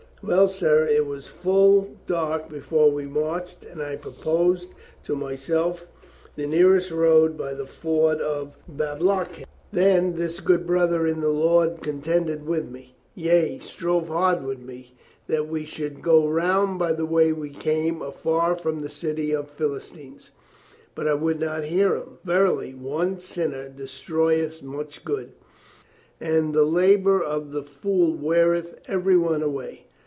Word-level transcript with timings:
Well, 0.23 0.49
sir, 0.49 0.85
it 0.85 1.07
was 1.07 1.25
full 1.25 1.95
dark 2.05 2.47
before 2.47 2.91
we 2.91 3.07
marched 3.07 3.63
and 3.63 3.81
I 3.81 3.95
proposed 3.95 4.69
to 5.05 5.15
myself 5.15 5.87
the 6.35 6.45
nearest 6.45 6.91
road 6.91 7.35
by 7.35 7.55
the 7.55 7.65
ford 7.65 8.21
of 8.21 8.55
Bablock 8.67 8.67
THE 8.69 8.77
COMMISSARY 8.77 9.01
GENERAL 9.01 9.25
273 9.31 9.39
hithe. 9.41 9.87
Then 10.13 10.15
this 10.19 10.39
good 10.39 10.67
brother 10.67 11.07
in 11.07 11.21
the 11.21 11.29
Lord 11.29 11.81
con 11.81 12.01
tended 12.01 12.45
with 12.45 12.69
me, 12.69 12.95
yea, 13.15 13.57
strove 13.63 14.09
hard 14.09 14.45
with 14.45 14.59
me, 14.59 14.93
that 15.25 15.47
we 15.47 15.65
should 15.65 16.03
go 16.03 16.27
round 16.27 16.77
by 16.77 16.93
the 16.93 17.07
way 17.07 17.33
we 17.33 17.49
came, 17.49 18.03
afar 18.03 18.55
from 18.55 18.81
the 18.81 18.91
city 18.91 19.31
of 19.31 19.47
the 19.47 19.53
Philistines. 19.53 20.29
But 20.93 21.07
I 21.07 21.15
would 21.15 21.39
not 21.39 21.63
hear 21.63 21.95
him. 21.95 22.19
Verily, 22.23 22.75
one 22.75 23.17
sinner 23.19 23.69
destroyeth 23.69 24.61
much 24.61 25.03
good, 25.03 25.31
and 26.19 26.53
the 26.53 26.61
labor 26.63 27.23
of 27.23 27.53
the 27.53 27.63
fool 27.63 28.13
weareth 28.13 28.81
every 28.87 29.17
one 29.17 29.41
away. 29.41 29.87